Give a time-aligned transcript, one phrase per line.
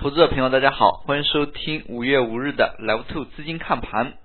[0.00, 4.16] 投资者朋友，大家好，欢迎收听五月五日的 Live Two 资金看盘。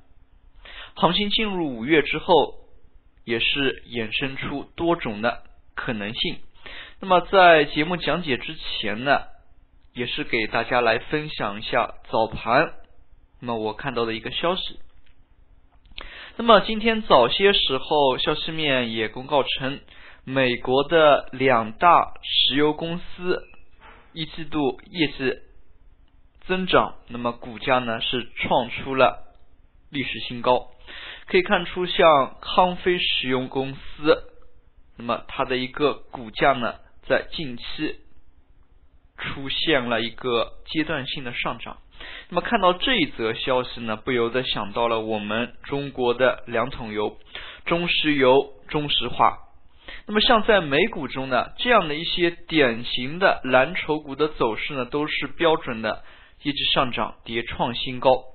[0.94, 2.54] 行情进入五月之后，
[3.26, 5.42] 也是衍生出多种的
[5.74, 6.38] 可能性。
[7.00, 9.24] 那么在节目讲解之前呢，
[9.96, 12.74] 也是给大家来分享一下早盘，
[13.40, 14.80] 那么我看到的一个消息。
[16.38, 19.80] 那么今天早些时候，消息面也公告称，
[20.24, 23.42] 美国的两大石油公司
[24.14, 25.40] 一季度业绩。
[26.46, 29.24] 增长，那么股价呢是创出了
[29.90, 30.72] 历史新高。
[31.26, 34.24] 可以看出，像康菲石油公司，
[34.98, 36.76] 那么它的一个股价呢，
[37.08, 37.96] 在近期
[39.18, 41.78] 出现了一个阶段性的上涨。
[42.28, 47.18] 那么看到这一则消息呢，不由得想到了我们中国的两桶油，
[47.66, 49.40] 中石油、中石化。
[50.06, 56.04] 那么像在美股中呢，这样的一些典型的蓝筹股的走势呢，都是标准的。
[56.44, 58.26] 一直上涨，跌创新高。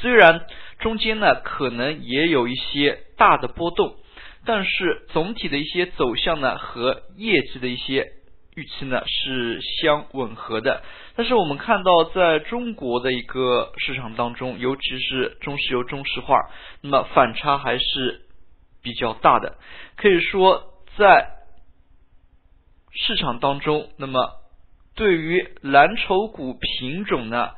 [0.00, 0.46] 虽然
[0.78, 3.96] 中间呢可能也有一些大的波动，
[4.44, 8.12] 但是总体的一些走向呢和业绩的一些
[8.54, 10.82] 预期呢是相吻合的。
[11.16, 16.50] 但是我们看到，在中国的一个市场当中，尤其是中石油、中石化，
[16.82, 18.26] 那么反差还是
[18.82, 19.56] 比较大的。
[19.96, 21.30] 可以说，在
[22.92, 24.34] 市场当中，那么。
[24.98, 27.52] 对于蓝筹股品种呢，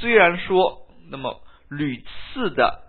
[0.00, 2.82] 虽然说那么屡次的，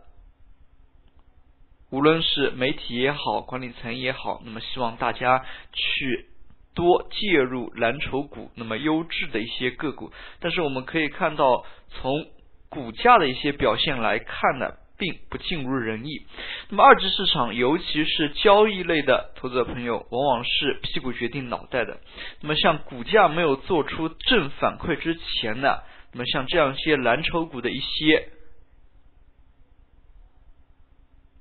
[1.92, 6.26] 无论是媒体也好，管理层也好，那么希望大家去
[6.74, 12.26] 多介入蓝筹股，那么优质的一些个股，但是我们可以看到，从
[12.70, 14.74] 股价的一些表现来看呢。
[14.98, 16.26] 并不尽如人意。
[16.70, 22.00] 那么二级市场，尤其是交易类的投资者朋友，往往是屁股决定脑袋的。
[22.42, 25.80] 那么像股价没有做出正反馈之前呢，
[26.14, 28.30] 那么像这样一些蓝筹股的一些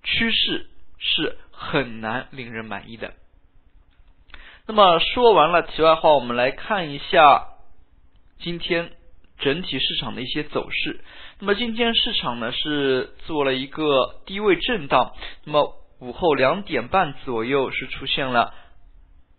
[0.03, 0.67] 趋势
[0.99, 3.15] 是很难令人满意的。
[4.67, 7.49] 那么说完了题外话，我们来看一下
[8.39, 8.93] 今天。
[9.45, 11.05] 整体市场的一些走势，
[11.39, 15.13] 那么今天市场呢是做了一个低位震荡，
[15.45, 18.55] 那么午后两点半左右是出现了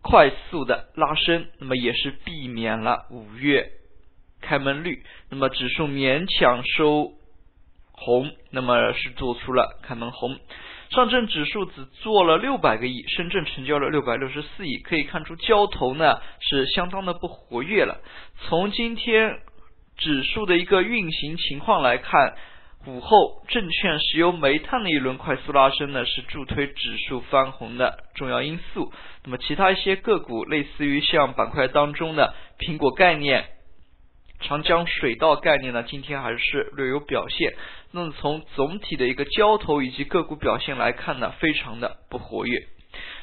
[0.04, 3.72] 快速的拉升，那么也是避免了五月
[4.42, 7.14] 开门绿，那么指数勉强收
[7.92, 10.38] 红，那么是做出了开门红。
[10.92, 18.02] 上证指数只做了六百个亿，深圳成交了六百六十四亿，可以看出交投呢是相当的不活跃了。
[18.48, 19.40] 从今天。
[19.98, 22.36] 指数的一个运行情况来看，
[22.86, 28.92] 午后证券、石油、煤炭的一轮快速拉升呢，是助推指数翻红的重要因素。
[29.24, 33.46] 那么其他一些个股，类似于像板块当中的苹果概念、
[34.42, 37.56] 长江水稻概念呢，今天还是略有表现。
[37.92, 42.68] 那么从总体的一个交投以及个股表现来看呢，非常的不活跃。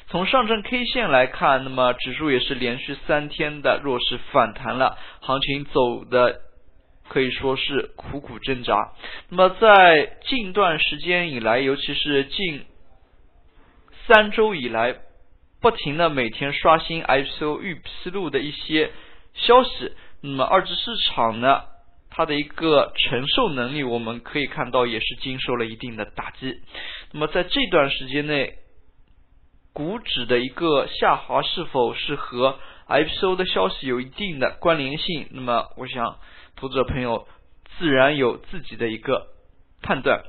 [0.07, 6.41] 从上证 K 线来看，那么指数也是连续三天的弱势反弹了，行情走的。
[7.09, 8.93] 可以说是苦苦挣扎。
[9.29, 12.65] 那么在近段时间以来，尤其是近
[14.07, 14.95] 三周以来，
[15.61, 18.91] 不停的每天刷新 IPO 预披露的一些
[19.33, 19.91] 消息，
[20.21, 21.63] 那么二级市场呢，
[22.09, 26.61] 它的一个承受能力，我们可以看到也是经受了一定的打击。
[27.11, 28.55] 那么在这段时间内，
[29.73, 35.27] 股指的一个下滑是否是和 IPO 的消息有一定的关联性？
[35.31, 36.17] 那么我想。
[36.55, 37.27] 投资者朋友
[37.77, 39.27] 自然有自己的一个
[39.81, 40.23] 判断。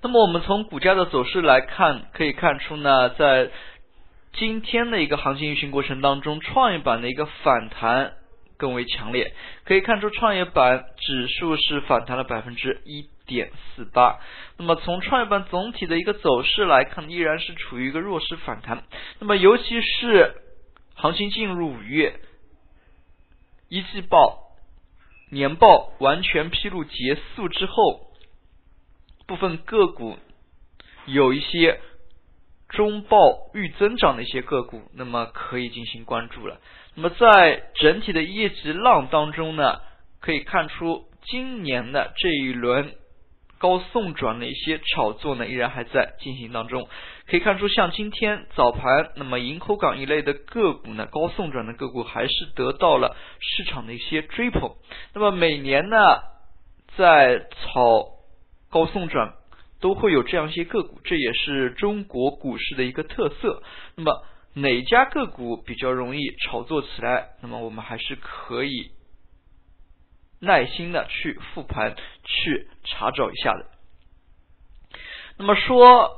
[0.00, 3.50] 那么我们从股价的走势来看，可以看出呢，在
[4.32, 8.12] 今天的一个行情运行过程当中，创业板的一个反弹
[8.56, 9.34] 更为强烈。
[9.64, 14.20] 可以看出，创业板指数是反弹了百分之一点四八。
[14.56, 18.84] 那么从创业板总体的一个走势来看，依然是处于一个弱势反弹。
[19.18, 20.34] 那么尤其是
[20.94, 22.20] 行情进入五月，
[23.68, 24.47] 一季报。
[25.30, 28.12] 年报完全披露结束之后，
[29.26, 30.18] 部分个股
[31.06, 31.80] 有一些
[32.68, 36.60] 中报预增长的一些个股，那么可以进行关注了。
[36.94, 39.80] 那么在整体的业绩浪当中呢，
[40.20, 42.94] 可以看出今年的这一轮。
[43.58, 46.88] 高送转的一些炒作呢，依然还在进行当中。
[47.26, 54.76] 可以看出，像今天早盘，那么营口港一类的个股呢，高送转的个股还是得到了市场的一些追捧。
[55.12, 55.96] 那么每年呢，
[56.96, 58.06] 在炒
[58.70, 59.34] 高送转
[59.80, 63.62] 都会有这样一些个股，这也是中国股市的一个特色。
[63.96, 64.22] 那么
[64.54, 67.28] 哪家个股比较容易炒作起来？
[67.42, 68.90] 那么我们还是可以
[70.40, 71.94] 耐心的去复盘、
[72.24, 73.66] 去查找一下的。
[75.36, 76.16] 那么说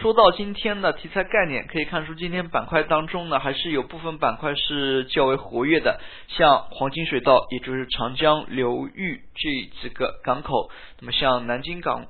[0.00, 10.70] 说到今天的题材概念，可以看出今天板块当中呢，还是有部分板块是较为活跃的，像黄金水道，也就是长江流域这几个港口，
[11.00, 12.06] 那么像南京港、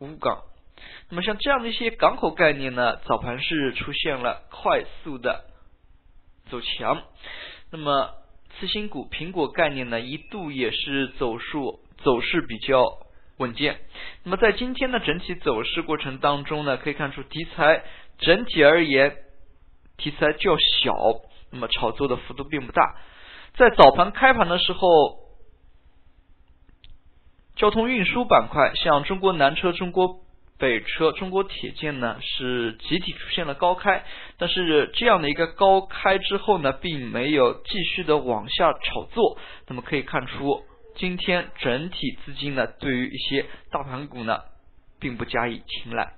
[0.00, 0.42] 武港。
[1.08, 5.44] 那么像这样的一些港口概念呢，早盘是出现了快速的
[6.50, 7.02] 走强。
[7.70, 8.10] 那么
[8.66, 12.84] 新股苹果概念呢，一度也是走数走势比较
[13.38, 13.80] 稳健。
[14.22, 17.84] 那么在今天的整体走势过程当中呢，可以看出题材
[18.18, 19.16] 整体而言
[19.96, 20.94] 题材较小，
[21.50, 22.96] 那么炒作的幅度并不大。
[23.56, 25.18] 在早盘开盘的时候，
[27.56, 30.20] 交通运输板块像中国南车、中国。
[30.58, 34.04] 北车、中国铁建呢是集体出现了高开，
[34.38, 39.36] 但是这样的一个高开之后呢，并没有继续的往下炒作。
[39.66, 40.62] 那么可以看出，
[40.94, 44.38] 今天整体资金呢，对于一些大盘股呢，
[45.00, 46.12] 并不加以青睐。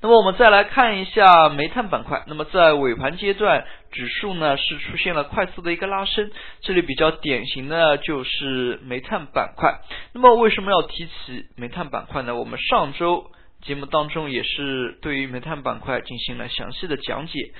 [0.00, 2.22] 那么我们再来看一下煤炭板块。
[2.26, 9.80] 那么在尾盘阶段，指数呢是出现了快速的一个拉升，这里比较典型的就是煤炭板块。
[10.12, 12.34] 那么为什么要提起煤炭板块呢？
[12.34, 13.30] 我们上周
[13.62, 17.52] 节目当中也是对于煤炭板块进行了详细的讲解。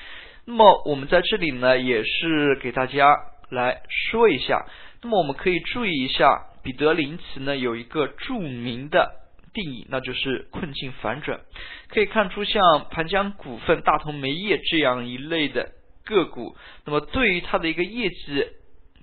[0.46, 3.14] 那么我们在这里呢，也是给大家
[3.50, 4.66] 来说一下。
[5.02, 9.23] 那么我们可以注意一下，彼得林奇呢有一个著名的。
[9.54, 11.40] 定义那就是困境反转，
[11.88, 15.70] 可以看出像盘江股份、大同煤业这样一类的
[16.04, 16.54] 个股，
[16.84, 18.46] 那么对于它的一个业绩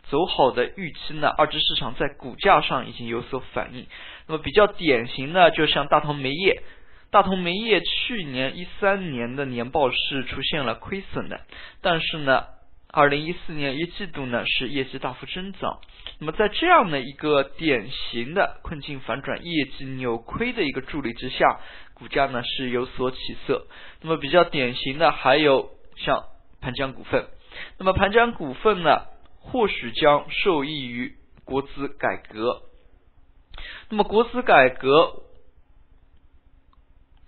[0.10, 3.88] 走好的预期呢，二级市场在股价上已经有所反应。
[4.28, 6.62] 那么比较典型的，就像大同煤业，
[7.10, 11.42] 大同煤业去年一三年的年报是出现了亏损的，
[11.82, 12.44] 但是呢。
[12.94, 15.80] 二零一四年一季度呢是业绩大幅增长，
[16.22, 21.60] 那么在这样的一个典型的困境反转、业绩扭亏的一个助力之下，
[21.96, 23.66] 股价呢是有所起色。
[24.02, 26.26] 那么比较典型的还有像
[26.62, 27.26] 盘江股份，
[27.80, 29.06] 那么盘江股份呢
[29.40, 32.62] 或许将受益于国资改革，
[33.90, 35.24] 那么国资改革。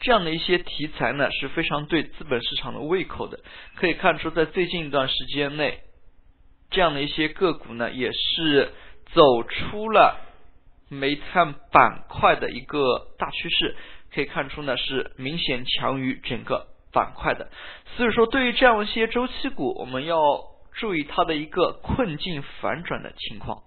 [0.01, 3.40] 这样的一些题材呢是非常对资本市场的胃口的，
[3.75, 5.80] 可以看出在最近一段时间内，
[6.69, 8.74] 这样的一些个股呢也是
[9.13, 10.19] 走出了
[10.89, 13.75] 煤炭板块的一个大趋势，
[14.13, 17.50] 可以看出呢是明显强于整个板块的。
[17.95, 20.19] 所以说，对于这样一些周期股，我们要
[20.74, 23.63] 注意它的一个困境反转的情况。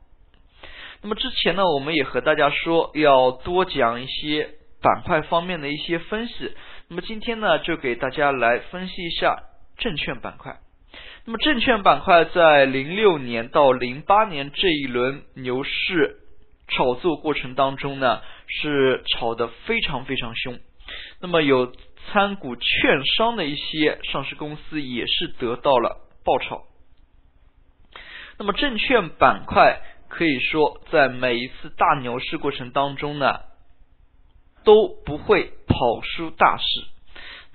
[1.02, 4.50] 那么之前呢，我们也和大家说要多讲一些。
[4.82, 6.54] 板块方面的一些分析，
[6.88, 9.42] 那么今天呢，就给大家来分析一下
[9.78, 10.58] 证券板块。
[11.26, 16.20] 那么证券板块在零六年到零八年这一轮牛市
[16.68, 20.58] 炒作过程当中呢，是炒得非常非常凶。
[21.20, 21.72] 那么有
[22.06, 26.62] 参股券商的一些上市公司也是得到了爆炒。
[28.38, 33.40] 那么证券板块可以说在每一次大牛市过程当中呢。
[34.66, 36.64] 都不会跑输大市。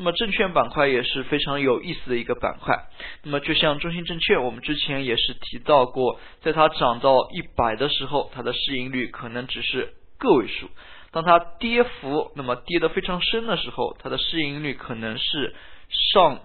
[0.01, 2.88] 那么证券板块也是非常有意思的一个板块。
[3.21, 10.65] 那么就像中信证券，我们之前也是提到过，在它涨到一百的时候，它的市盈率可能只是个位数；
[11.12, 15.55] 当它跌幅那么跌得非常深的时候，它的市盈率可能是
[16.13, 16.39] 上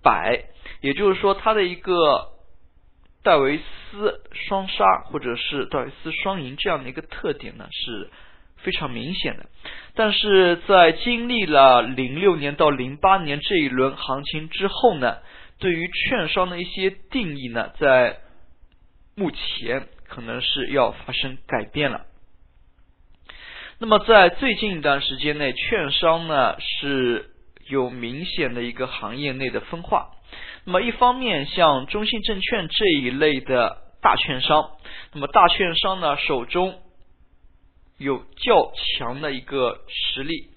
[0.00, 0.44] 百。
[0.80, 2.28] 也就是说，它的一个
[3.24, 8.08] 戴维斯双杀或者是戴维斯双赢这样的一个特点呢是。
[8.62, 9.46] 非常明显的，
[9.94, 15.18] 但是在经历了零六年到零八年这一轮行情之后呢，
[15.58, 18.18] 对于券商的一些定义呢，在
[19.16, 22.06] 目前可能是要发生改变了。
[23.78, 27.30] 那么在最近一段时间内，券商呢是
[27.68, 30.10] 有明显的一个行业内的分化。
[30.64, 34.72] 那么一方面，像中信证券这一类的大券商，
[35.12, 36.80] 那么大券商呢手中。
[37.98, 40.50] 有较强的一个实力，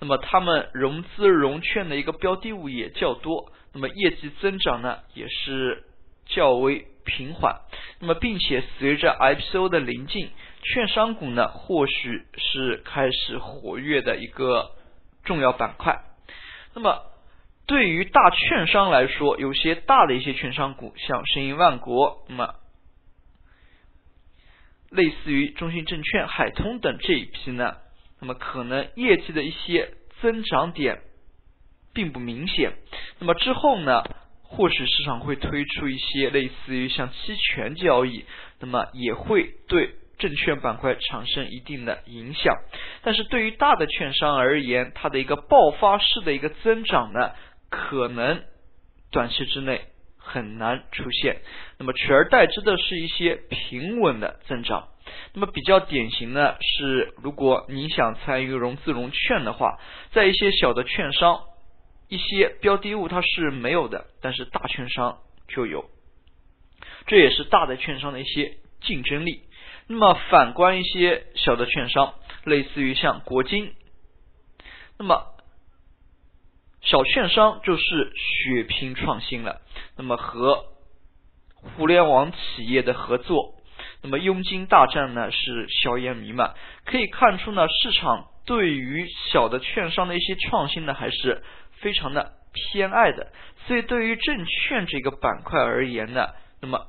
[0.00, 5.84] 那么他们融资融券的一个标的物也较多，那么业绩增长呢也是
[6.26, 7.60] 较为平缓，
[8.00, 10.30] 那么并且随着 IPO 的临近，
[10.62, 14.72] 券商股呢或许是开始活跃的一个
[15.24, 16.00] 重要板块。
[16.74, 17.02] 那么
[17.66, 22.54] 对于大券商来说，有些大的一些券商股，像申银万国，那么。
[24.92, 27.76] 类似于中信证券、海通等这一批呢，
[28.20, 31.00] 那么可能业绩的一些增长点
[31.94, 32.72] 并不明显，
[33.18, 34.04] 那么之后呢
[34.42, 38.24] 或许市场会推出一些类似于像期权交易，
[38.60, 42.54] 那么也会对证券板块产生一定的影响。
[43.02, 47.32] 但是对于大的券商而言，它的一个爆发式的一个增长呢，
[47.70, 48.42] 可能
[49.10, 49.86] 短期之内
[50.22, 51.42] 很难出现。
[51.78, 54.88] 那么取而代之的是一些平稳的增长。
[55.34, 59.78] 那么比较典型的是，如果你想参与融资融券的话，
[60.12, 61.40] 在一些小的券商。
[62.08, 65.88] 一些标的物它是没有的，但是大券商就有，
[67.06, 69.44] 这也是大的券商的一些竞争力。
[69.86, 72.12] 那么反观一些小的券商，
[72.44, 73.72] 类似于像国金，
[74.98, 75.24] 那么
[76.82, 79.62] 小券商就是血拼创新了。
[79.96, 80.66] 那么和
[81.54, 83.54] 互联网企业的合作，
[84.02, 86.54] 那么佣金大战呢是硝烟弥漫。
[86.84, 91.42] 可以看出呢，市场对于小的券商的一些创新呢还是。
[91.80, 93.32] 非常的偏爱的，
[93.66, 96.28] 所以对于证券这个板块而言呢，
[96.60, 96.86] 那么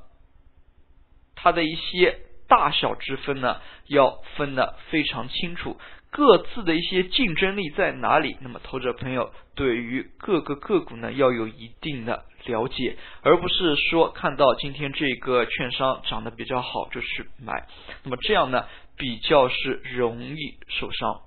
[1.34, 2.16] 它的一些
[2.54, 5.76] 大小之分呢，要分得非常清楚，
[6.12, 8.36] 各自的一些竞争力在哪里？
[8.42, 17.66] 那么投资者朋友对于各个个股呢，要有一定的了解，而不是说看到今天这个券商涨得比较好就去买，
[18.04, 20.36] 那么这样呢，比较是容易
[20.68, 21.22] 受伤。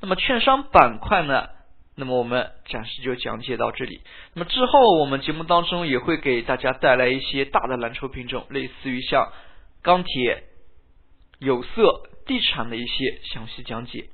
[0.00, 1.46] 那么券商板块呢？
[1.96, 4.00] 那么我们暂时就讲解到这里。
[4.32, 9.30] 那么之后我们节目当中也会给大家带来一些大的蓝筹品种，类似于像
[9.84, 10.42] 钢铁、
[11.38, 14.08] 有色、地产的一些详细讲解。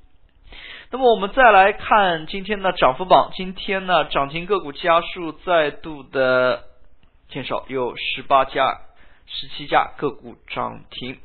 [0.91, 6.65] 那么我们再来看今天的涨幅榜，今天呢涨停个股家数再度的
[7.31, 8.81] 减少，有十八家、
[9.27, 11.17] 十七家个股涨停，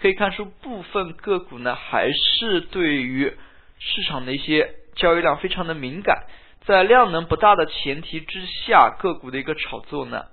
[0.00, 3.36] 可以看出部分个股呢还是对于
[3.80, 4.76] 市场的一些。
[4.94, 6.24] 交易量非常的敏感，
[6.66, 10.26] 在量能不大的前提之下，个股的一个炒作呢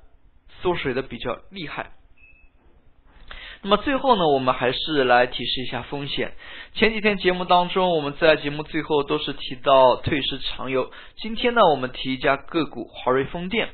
[0.62, 1.90] 缩水的比较厉害。
[3.64, 6.34] 那么最后呢，我们还是来提示一下风险。
[6.74, 10.92] 前几天节目当中，我们在节目最后都是提到退市长有。
[11.18, 13.70] 今天呢，我们提一家个股华瑞风电。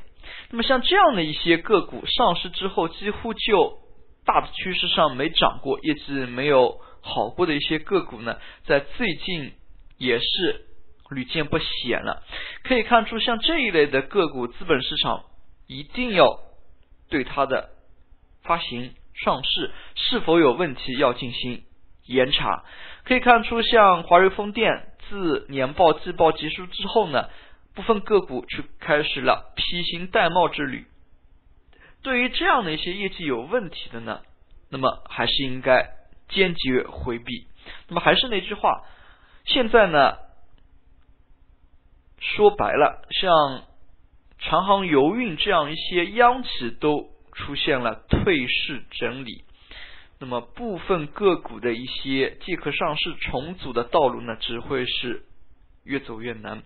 [0.49, 3.79] 那么像这样的一些个股上市之后，几乎就
[4.25, 9.53] 大的趋势上没涨过，业绩没有好过的一些个股呢，在最近
[9.97, 10.63] 也是。
[11.09, 12.21] 屡见不鲜了，
[12.65, 15.23] 可以看出，像这一类的个股，资本市场
[15.65, 16.27] 一定要
[17.09, 17.69] 对它的
[18.43, 18.91] 发行
[19.23, 21.63] 上市是否有问题要进行
[22.05, 22.63] 严查。
[23.03, 27.29] 可以看出，像华瑞风电自年报季报结束之后呢，
[27.75, 30.85] 部分个股去开始了披星戴帽之旅。
[32.01, 34.21] 对于这样的一些业绩有问题的呢，
[34.69, 35.89] 那么还是应该
[36.29, 37.47] 坚决回避。
[37.87, 38.83] 那么还是那句话，
[39.45, 40.17] 现在呢。
[42.19, 43.61] 说白了，像
[44.39, 49.43] 长航油运这样一些央企都出现了退市整理，
[50.19, 55.23] 那么部分个股的一些借壳上市重组的道路呢，只会是
[55.83, 56.63] 越走越难。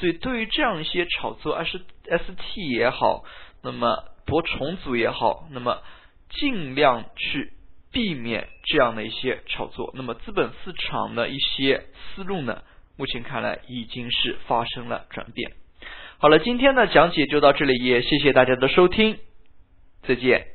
[0.00, 1.78] 所以，对于这样一些炒作，S
[2.10, 3.24] S T 也好，
[3.62, 5.82] 那么博重组也好，那么
[6.30, 7.52] 尽量去
[7.92, 9.92] 避免这样的一些炒作。
[9.94, 12.62] 那么，资本市场的一些思路呢？
[12.96, 15.52] 目前看来已经是发生了转变。
[16.18, 19.18] 好了，今天的讲解就到这里，也谢谢大家的收听，
[20.06, 20.53] 再见。